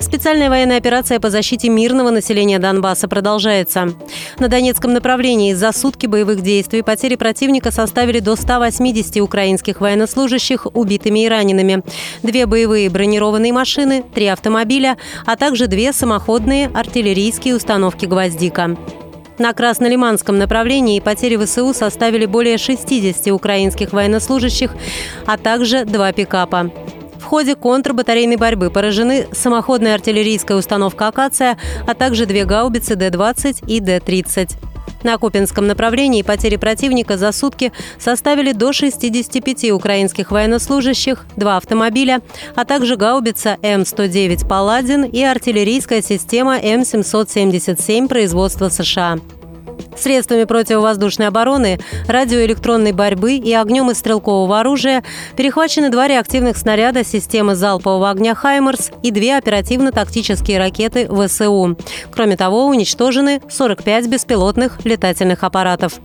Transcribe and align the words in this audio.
Специальная 0.00 0.48
военная 0.48 0.78
операция 0.78 1.20
по 1.20 1.28
защите 1.28 1.68
мирного 1.68 2.08
населения 2.10 2.58
Донбасса 2.58 3.06
продолжается. 3.06 3.92
На 4.38 4.48
Донецком 4.48 4.94
направлении 4.94 5.52
за 5.52 5.72
сутки 5.72 6.06
боевых 6.06 6.40
действий 6.40 6.82
потери 6.82 7.16
противника 7.16 7.70
составили 7.70 8.18
до 8.18 8.34
180 8.34 9.18
украинских 9.18 9.80
военнослужащих 9.80 10.66
убитыми 10.74 11.26
и 11.26 11.28
ранеными. 11.28 11.84
Две 12.22 12.46
боевые 12.46 12.88
бронированные 12.88 13.52
машины, 13.52 14.02
три 14.14 14.26
автомобиля, 14.26 14.96
а 15.26 15.36
также 15.36 15.66
две 15.66 15.92
самоходные 15.92 16.70
артиллерийские 16.72 17.54
установки 17.54 18.06
«Гвоздика». 18.06 18.76
На 19.38 19.52
Краснолиманском 19.52 20.38
направлении 20.38 21.00
потери 21.00 21.36
ВСУ 21.36 21.72
составили 21.72 22.26
более 22.26 22.58
60 22.58 23.28
украинских 23.28 23.92
военнослужащих, 23.92 24.74
а 25.26 25.36
также 25.38 25.84
два 25.84 26.12
пикапа 26.12 26.70
ходе 27.30 27.54
контрбатарейной 27.54 28.34
борьбы 28.34 28.70
поражены 28.70 29.28
самоходная 29.30 29.94
артиллерийская 29.94 30.58
установка 30.58 31.06
«Акация», 31.06 31.56
а 31.86 31.94
также 31.94 32.26
две 32.26 32.44
гаубицы 32.44 32.96
Д-20 32.96 33.68
и 33.68 33.78
Д-30. 33.78 34.50
На 35.04 35.16
Купинском 35.16 35.68
направлении 35.68 36.22
потери 36.22 36.56
противника 36.56 37.16
за 37.16 37.30
сутки 37.30 37.72
составили 38.00 38.50
до 38.50 38.72
65 38.72 39.70
украинских 39.70 40.32
военнослужащих, 40.32 41.24
два 41.36 41.56
автомобиля, 41.56 42.20
а 42.56 42.64
также 42.64 42.96
гаубица 42.96 43.58
М-109 43.62 44.48
«Паладин» 44.48 45.04
и 45.04 45.22
артиллерийская 45.22 46.02
система 46.02 46.58
М-777 46.58 48.08
производства 48.08 48.70
США. 48.70 49.20
Средствами 50.00 50.44
противовоздушной 50.44 51.28
обороны, 51.28 51.78
радиоэлектронной 52.08 52.92
борьбы 52.92 53.34
и 53.34 53.52
огнем 53.52 53.90
из 53.90 53.98
стрелкового 53.98 54.60
оружия 54.60 55.04
перехвачены 55.36 55.90
два 55.90 56.08
реактивных 56.08 56.56
снаряда 56.56 57.04
системы 57.04 57.54
залпового 57.54 58.08
огня 58.08 58.34
«Хаймерс» 58.34 58.92
и 59.02 59.10
две 59.10 59.36
оперативно-тактические 59.36 60.58
ракеты 60.58 61.06
ВСУ. 61.06 61.76
Кроме 62.10 62.38
того, 62.38 62.66
уничтожены 62.66 63.42
45 63.50 64.06
беспилотных 64.08 64.84
летательных 64.84 65.44
аппаратов. 65.44 66.00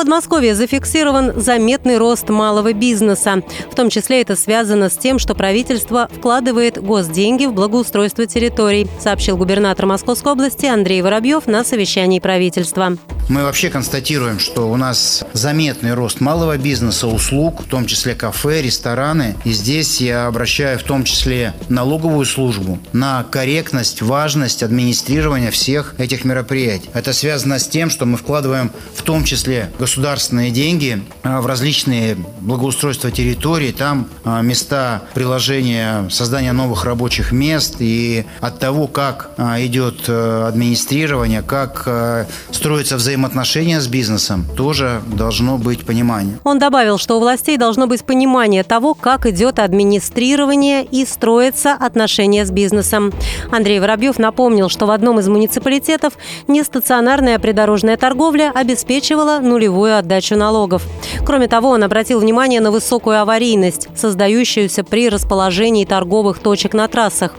Подмосковье 0.00 0.54
зафиксирован 0.54 1.38
заметный 1.38 1.98
рост 1.98 2.30
малого 2.30 2.72
бизнеса. 2.72 3.42
В 3.70 3.74
том 3.74 3.90
числе 3.90 4.22
это 4.22 4.34
связано 4.34 4.88
с 4.88 4.96
тем, 4.96 5.18
что 5.18 5.34
правительство 5.34 6.08
вкладывает 6.10 6.82
госденьги 6.82 7.44
в 7.44 7.52
благоустройство 7.52 8.24
территорий, 8.24 8.86
сообщил 8.98 9.36
губернатор 9.36 9.84
Московской 9.84 10.32
области 10.32 10.64
Андрей 10.64 11.02
Воробьев 11.02 11.46
на 11.46 11.64
совещании 11.64 12.18
правительства. 12.18 12.96
Мы 13.30 13.44
вообще 13.44 13.70
констатируем, 13.70 14.40
что 14.40 14.68
у 14.68 14.76
нас 14.76 15.22
заметный 15.34 15.94
рост 15.94 16.20
малого 16.20 16.58
бизнеса, 16.58 17.06
услуг, 17.06 17.62
в 17.62 17.68
том 17.68 17.86
числе 17.86 18.16
кафе, 18.16 18.60
рестораны. 18.60 19.36
И 19.44 19.52
здесь 19.52 20.00
я 20.00 20.26
обращаю 20.26 20.80
в 20.80 20.82
том 20.82 21.04
числе 21.04 21.54
налоговую 21.68 22.26
службу 22.26 22.80
на 22.92 23.22
корректность, 23.22 24.02
важность 24.02 24.64
администрирования 24.64 25.52
всех 25.52 25.94
этих 25.98 26.24
мероприятий. 26.24 26.90
Это 26.92 27.12
связано 27.12 27.60
с 27.60 27.68
тем, 27.68 27.88
что 27.88 28.04
мы 28.04 28.16
вкладываем 28.16 28.72
в 28.96 29.02
том 29.02 29.22
числе 29.22 29.70
государственные 29.78 30.50
деньги 30.50 31.00
а, 31.22 31.40
в 31.40 31.46
различные 31.46 32.16
благоустройства 32.40 33.12
территорий, 33.12 33.70
там 33.70 34.08
а, 34.24 34.42
места 34.42 35.02
приложения, 35.14 36.08
создания 36.10 36.50
новых 36.50 36.84
рабочих 36.84 37.30
мест 37.30 37.76
и 37.78 38.26
от 38.40 38.58
того, 38.58 38.88
как 38.88 39.30
а, 39.36 39.64
идет 39.64 40.08
э, 40.08 40.46
администрирование, 40.48 41.42
как 41.42 41.84
э, 41.86 42.26
строятся 42.50 42.96
взаимоотношения 43.20 43.80
с 43.80 43.86
бизнесом, 43.86 44.46
тоже 44.56 45.02
должно 45.06 45.58
быть 45.58 45.84
понимание. 45.84 46.38
Он 46.44 46.58
добавил, 46.58 46.96
что 46.96 47.16
у 47.16 47.20
властей 47.20 47.58
должно 47.58 47.86
быть 47.86 48.04
понимание 48.04 48.64
того, 48.64 48.94
как 48.94 49.26
идет 49.26 49.58
администрирование 49.58 50.84
и 50.84 51.04
строятся 51.04 51.74
отношения 51.74 52.46
с 52.46 52.50
бизнесом. 52.50 53.12
Андрей 53.50 53.78
Воробьев 53.78 54.18
напомнил, 54.18 54.70
что 54.70 54.86
в 54.86 54.90
одном 54.90 55.20
из 55.20 55.28
муниципалитетов 55.28 56.14
нестационарная 56.48 57.38
придорожная 57.38 57.98
торговля 57.98 58.52
обеспечивала 58.54 59.38
нулевую 59.40 59.98
отдачу 59.98 60.36
налогов. 60.36 60.82
Кроме 61.26 61.46
того, 61.46 61.70
он 61.70 61.82
обратил 61.82 62.20
внимание 62.20 62.60
на 62.60 62.70
высокую 62.70 63.20
аварийность, 63.20 63.88
создающуюся 63.96 64.82
при 64.82 65.10
расположении 65.10 65.84
торговых 65.84 66.38
точек 66.38 66.72
на 66.72 66.88
трассах. 66.88 67.34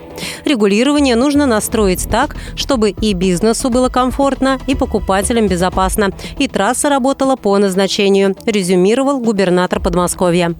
Регулирование 0.45 1.15
нужно 1.15 1.45
настроить 1.45 2.07
так, 2.09 2.35
чтобы 2.55 2.91
и 2.91 3.13
бизнесу 3.13 3.69
было 3.69 3.89
комфортно, 3.89 4.59
и 4.67 4.75
покупателям 4.75 5.47
безопасно, 5.47 6.11
и 6.37 6.47
трасса 6.47 6.89
работала 6.89 7.35
по 7.35 7.57
назначению, 7.57 8.35
резюмировал 8.45 9.19
губернатор 9.19 9.79
Подмосковья. 9.79 10.55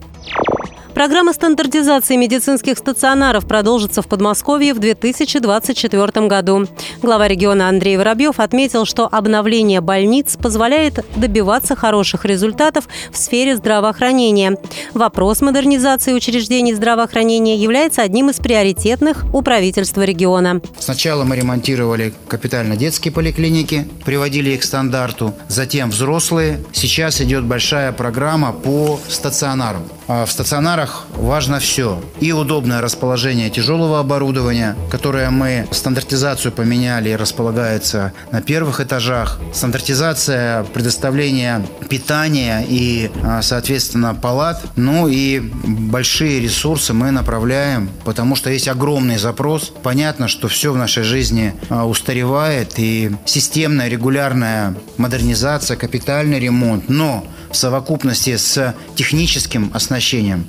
Программа 0.93 1.33
стандартизации 1.33 2.15
медицинских 2.17 2.77
стационаров 2.77 3.47
продолжится 3.47 4.01
в 4.01 4.07
Подмосковье 4.07 4.73
в 4.73 4.79
2024 4.79 6.27
году. 6.27 6.67
Глава 7.01 7.27
региона 7.27 7.69
Андрей 7.69 7.97
Воробьев 7.97 8.39
отметил, 8.39 8.85
что 8.85 9.07
обновление 9.09 9.79
больниц 9.79 10.35
позволяет 10.35 11.05
добиваться 11.15 11.75
хороших 11.75 12.25
результатов 12.25 12.87
в 13.09 13.17
сфере 13.17 13.55
здравоохранения. 13.55 14.57
Вопрос 14.93 15.41
модернизации 15.41 16.13
учреждений 16.13 16.73
здравоохранения 16.73 17.55
является 17.55 18.01
одним 18.01 18.29
из 18.29 18.37
приоритетных 18.37 19.25
у 19.33 19.41
правительства 19.41 20.03
региона. 20.03 20.61
Сначала 20.77 21.23
мы 21.23 21.37
ремонтировали 21.37 22.13
капитально 22.27 22.75
детские 22.75 23.13
поликлиники, 23.13 23.87
приводили 24.05 24.51
их 24.51 24.61
к 24.61 24.63
стандарту, 24.63 25.33
затем 25.47 25.89
взрослые. 25.89 26.59
Сейчас 26.73 27.21
идет 27.21 27.45
большая 27.45 27.91
программа 27.93 28.51
по 28.51 28.99
стационарам. 29.07 29.83
А 30.13 30.25
в 30.25 30.31
стационарах 30.33 31.05
важно 31.15 31.59
все. 31.59 32.03
И 32.19 32.33
удобное 32.33 32.81
расположение 32.81 33.49
тяжелого 33.49 33.97
оборудования, 34.01 34.75
которое 34.89 35.29
мы 35.29 35.69
стандартизацию 35.71 36.51
поменяли 36.51 37.11
и 37.11 37.15
располагается 37.15 38.11
на 38.29 38.41
первых 38.41 38.81
этажах. 38.81 39.39
Стандартизация 39.53 40.65
предоставления 40.65 41.65
питания 41.87 42.65
и, 42.67 43.09
а, 43.23 43.41
соответственно, 43.41 44.13
палат. 44.13 44.61
Ну 44.75 45.07
и 45.07 45.39
большие 45.39 46.41
ресурсы 46.41 46.91
мы 46.91 47.11
направляем, 47.11 47.89
потому 48.03 48.35
что 48.35 48.49
есть 48.49 48.67
огромный 48.67 49.17
запрос. 49.17 49.71
Понятно, 49.81 50.27
что 50.27 50.49
все 50.49 50.73
в 50.73 50.75
нашей 50.75 51.03
жизни 51.03 51.55
а, 51.69 51.85
устаревает 51.85 52.73
и 52.79 53.15
системная, 53.23 53.87
регулярная 53.87 54.75
модернизация, 54.97 55.77
капитальный 55.77 56.37
ремонт. 56.41 56.89
Но 56.89 57.25
в 57.51 57.57
совокупности 57.57 58.35
с 58.37 58.75
техническим 58.95 59.71
оснащением 59.73 60.47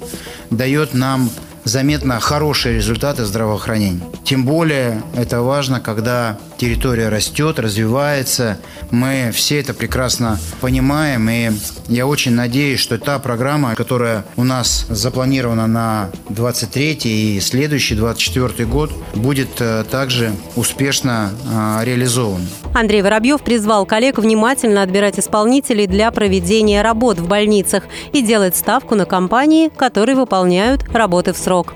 дает 0.50 0.94
нам 0.94 1.30
заметно 1.64 2.20
хорошие 2.20 2.76
результаты 2.76 3.24
здравоохранения. 3.24 4.02
Тем 4.24 4.44
более 4.44 5.02
это 5.14 5.42
важно, 5.42 5.80
когда 5.80 6.38
территория 6.62 7.08
растет, 7.08 7.58
развивается. 7.58 8.56
Мы 8.92 9.32
все 9.34 9.58
это 9.58 9.74
прекрасно 9.74 10.38
понимаем, 10.60 11.28
и 11.28 11.50
я 11.88 12.06
очень 12.06 12.34
надеюсь, 12.34 12.78
что 12.78 12.98
та 12.98 13.18
программа, 13.18 13.74
которая 13.74 14.24
у 14.36 14.44
нас 14.44 14.86
запланирована 14.88 15.66
на 15.66 16.10
23 16.28 17.00
и 17.02 17.40
следующий 17.40 17.96
24 17.96 18.64
год, 18.68 18.92
будет 19.12 19.60
э, 19.60 19.82
также 19.90 20.30
успешно 20.54 21.30
э, 21.52 21.84
реализована. 21.84 22.46
Андрей 22.76 23.02
Воробьев 23.02 23.42
призвал 23.42 23.84
коллег 23.84 24.18
внимательно 24.18 24.82
отбирать 24.82 25.18
исполнителей 25.18 25.88
для 25.88 26.12
проведения 26.12 26.82
работ 26.82 27.18
в 27.18 27.26
больницах 27.26 27.82
и 28.12 28.22
делать 28.22 28.54
ставку 28.54 28.94
на 28.94 29.04
компании, 29.04 29.68
которые 29.68 30.14
выполняют 30.14 30.84
работы 30.94 31.32
в 31.32 31.38
срок. 31.38 31.74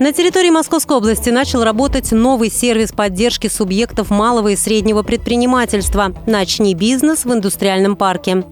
На 0.00 0.12
территории 0.12 0.50
Московской 0.50 0.96
области 0.96 1.30
начал 1.30 1.64
работать 1.64 2.12
новый 2.12 2.50
сервис 2.50 2.92
поддержки 2.92 3.48
субъектов 3.48 4.10
малого 4.10 4.48
и 4.48 4.56
среднего 4.56 5.02
предпринимательства 5.02 6.14
«Начни 6.24 6.74
бизнес 6.74 7.24
в 7.24 7.32
индустриальном 7.32 7.96
парке». 7.96 8.44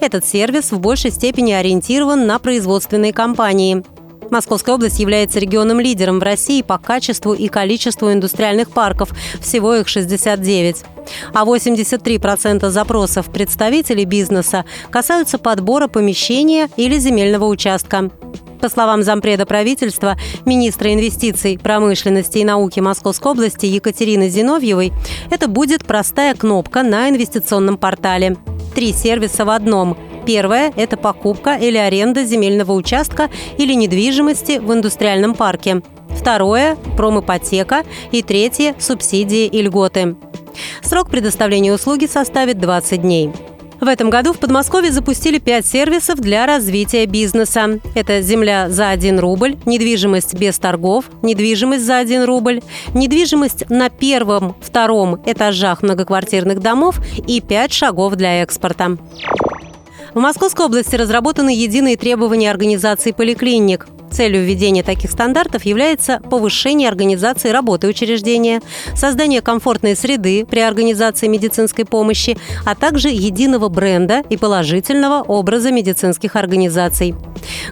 Этот 0.00 0.26
сервис 0.26 0.72
в 0.72 0.80
большей 0.80 1.10
степени 1.10 1.52
ориентирован 1.52 2.26
на 2.26 2.38
производственные 2.38 3.12
компании. 3.12 3.84
Московская 4.30 4.76
область 4.76 4.98
является 4.98 5.38
регионом-лидером 5.38 6.20
в 6.20 6.22
России 6.22 6.62
по 6.62 6.78
качеству 6.78 7.34
и 7.34 7.48
количеству 7.48 8.10
индустриальных 8.10 8.70
парков, 8.70 9.10
всего 9.42 9.74
их 9.74 9.88
69. 9.88 10.84
А 11.34 11.44
83% 11.44 12.70
запросов 12.70 13.26
представителей 13.26 14.06
бизнеса 14.06 14.64
касаются 14.88 15.36
подбора 15.36 15.86
помещения 15.86 16.70
или 16.78 16.98
земельного 16.98 17.44
участка. 17.44 18.10
По 18.64 18.70
словам 18.70 19.02
зампреда 19.02 19.44
правительства, 19.44 20.16
министра 20.46 20.94
инвестиций, 20.94 21.58
промышленности 21.62 22.38
и 22.38 22.44
науки 22.46 22.80
Московской 22.80 23.32
области 23.32 23.66
Екатерины 23.66 24.30
Зиновьевой, 24.30 24.90
это 25.30 25.48
будет 25.48 25.84
простая 25.84 26.34
кнопка 26.34 26.82
на 26.82 27.10
инвестиционном 27.10 27.76
портале. 27.76 28.38
Три 28.74 28.94
сервиса 28.94 29.44
в 29.44 29.50
одном– 29.50 29.98
Первое– 30.26 30.72
это 30.76 30.96
покупка 30.96 31.56
или 31.56 31.76
аренда 31.76 32.24
земельного 32.24 32.72
участка 32.72 33.28
или 33.58 33.74
недвижимости 33.74 34.58
в 34.58 34.72
индустриальном 34.72 35.34
парке. 35.34 35.82
Второе– 36.08 36.76
промипотека. 36.96 37.84
И 38.12 38.22
третье– 38.22 38.74
субсидии 38.78 39.44
и 39.44 39.60
льготы. 39.60 40.16
Срок 40.82 41.10
предоставления 41.10 41.74
услуги 41.74 42.06
составит 42.06 42.58
20 42.58 43.02
дней. 43.02 43.30
В 43.80 43.88
этом 43.88 44.10
году 44.10 44.32
в 44.32 44.38
Подмосковье 44.38 44.92
запустили 44.92 45.38
пять 45.38 45.66
сервисов 45.66 46.20
для 46.20 46.46
развития 46.46 47.06
бизнеса. 47.06 47.80
Это 47.94 48.22
земля 48.22 48.70
за 48.70 48.90
1 48.90 49.18
рубль, 49.18 49.56
недвижимость 49.66 50.34
без 50.34 50.58
торгов, 50.58 51.06
недвижимость 51.22 51.84
за 51.84 51.98
1 51.98 52.24
рубль, 52.24 52.62
недвижимость 52.94 53.68
на 53.68 53.90
первом, 53.90 54.56
втором 54.60 55.20
этажах 55.26 55.82
многоквартирных 55.82 56.60
домов 56.60 56.98
и 57.26 57.40
пять 57.40 57.72
шагов 57.72 58.14
для 58.14 58.42
экспорта. 58.42 58.96
В 60.14 60.20
Московской 60.20 60.66
области 60.66 60.94
разработаны 60.94 61.50
единые 61.50 61.96
требования 61.96 62.50
организации 62.50 63.10
поликлиник. 63.10 63.88
Целью 64.14 64.44
введения 64.44 64.84
таких 64.84 65.10
стандартов 65.10 65.64
является 65.64 66.20
повышение 66.30 66.88
организации 66.88 67.48
работы 67.48 67.88
учреждения, 67.88 68.62
создание 68.94 69.42
комфортной 69.42 69.96
среды 69.96 70.46
при 70.48 70.60
организации 70.60 71.26
медицинской 71.26 71.84
помощи, 71.84 72.38
а 72.64 72.76
также 72.76 73.08
единого 73.08 73.68
бренда 73.68 74.22
и 74.30 74.36
положительного 74.36 75.24
образа 75.24 75.72
медицинских 75.72 76.36
организаций. 76.36 77.16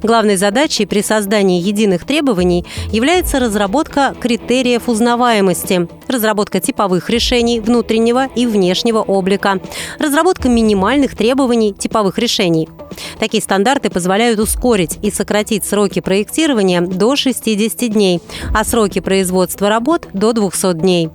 Главной 0.02 0.34
задачей 0.34 0.84
при 0.84 1.00
создании 1.00 1.62
единых 1.62 2.04
требований 2.04 2.66
является 2.90 3.38
разработка 3.38 4.12
критериев 4.20 4.88
узнаваемости, 4.88 5.86
разработка 6.08 6.58
типовых 6.58 7.08
решений 7.08 7.60
внутреннего 7.60 8.26
и 8.34 8.46
внешнего 8.46 8.98
облика, 8.98 9.60
разработка 10.00 10.48
минимальных 10.48 11.16
требований 11.16 11.72
типовых 11.72 12.18
решений. 12.18 12.68
Такие 13.18 13.42
стандарты 13.42 13.90
позволяют 13.90 14.40
ускорить 14.40 14.98
и 15.02 15.10
сократить 15.10 15.64
сроки 15.64 16.00
проектирования 16.00 16.80
до 16.80 17.16
60 17.16 17.92
дней, 17.92 18.20
а 18.54 18.64
сроки 18.64 19.00
производства 19.00 19.68
работ 19.68 20.08
до 20.12 20.32
200 20.32 20.74
дней. 20.74 21.10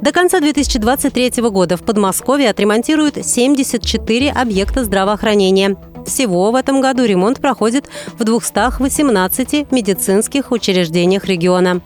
До 0.00 0.12
конца 0.12 0.40
2023 0.40 1.42
года 1.50 1.76
в 1.76 1.82
Подмосковье 1.82 2.50
отремонтируют 2.50 3.24
74 3.24 4.30
объекта 4.30 4.84
здравоохранения. 4.84 5.76
Всего 6.06 6.50
в 6.50 6.54
этом 6.54 6.80
году 6.80 7.04
ремонт 7.04 7.40
проходит 7.40 7.88
в 8.18 8.24
218 8.24 9.70
медицинских 9.70 10.52
учреждениях 10.52 11.26
региона. 11.26 11.82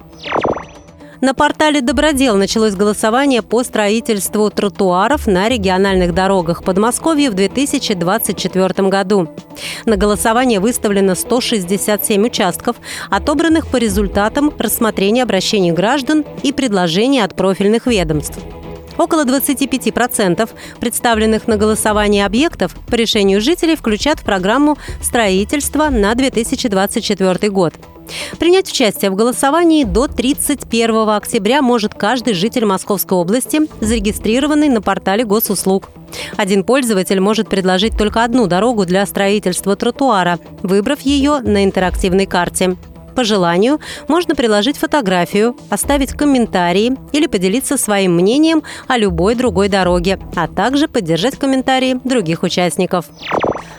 На 1.22 1.34
портале 1.34 1.82
«Добродел» 1.82 2.34
началось 2.34 2.74
голосование 2.74 3.42
по 3.42 3.62
строительству 3.62 4.50
тротуаров 4.50 5.28
на 5.28 5.48
региональных 5.48 6.12
дорогах 6.12 6.64
Подмосковья 6.64 7.30
в 7.30 7.34
2024 7.34 8.88
году. 8.88 9.28
На 9.86 9.96
голосование 9.96 10.58
выставлено 10.58 11.14
167 11.14 12.26
участков, 12.26 12.74
отобранных 13.08 13.68
по 13.68 13.76
результатам 13.76 14.52
рассмотрения 14.58 15.22
обращений 15.22 15.70
граждан 15.70 16.24
и 16.42 16.50
предложений 16.50 17.20
от 17.20 17.36
профильных 17.36 17.86
ведомств. 17.86 18.40
Около 18.98 19.24
25% 19.24 20.50
представленных 20.80 21.46
на 21.46 21.56
голосование 21.56 22.26
объектов 22.26 22.74
по 22.88 22.96
решению 22.96 23.40
жителей 23.40 23.76
включат 23.76 24.18
в 24.18 24.24
программу 24.24 24.76
строительства 25.00 25.88
на 25.88 26.16
2024 26.16 27.48
год– 27.48 27.74
Принять 28.38 28.70
участие 28.70 29.10
в 29.10 29.14
голосовании 29.14 29.84
до 29.84 30.08
31 30.08 31.08
октября 31.10 31.62
может 31.62 31.94
каждый 31.94 32.34
житель 32.34 32.64
Московской 32.64 33.16
области, 33.16 33.60
зарегистрированный 33.80 34.68
на 34.68 34.82
портале 34.82 35.24
госуслуг. 35.24 35.90
Один 36.36 36.64
пользователь 36.64 37.20
может 37.20 37.48
предложить 37.48 37.96
только 37.96 38.24
одну 38.24 38.46
дорогу 38.46 38.84
для 38.84 39.04
строительства 39.06 39.76
тротуара, 39.76 40.38
выбрав 40.62 41.00
ее 41.00 41.40
на 41.40 41.64
интерактивной 41.64 42.26
карте. 42.26 42.76
По 43.14 43.24
желанию 43.24 43.78
можно 44.08 44.34
приложить 44.34 44.78
фотографию, 44.78 45.54
оставить 45.68 46.12
комментарии 46.12 46.96
или 47.12 47.26
поделиться 47.26 47.76
своим 47.76 48.14
мнением 48.16 48.62
о 48.88 48.96
любой 48.96 49.34
другой 49.34 49.68
дороге, 49.68 50.18
а 50.34 50.48
также 50.48 50.88
поддержать 50.88 51.36
комментарии 51.36 52.00
других 52.04 52.42
участников. 52.42 53.06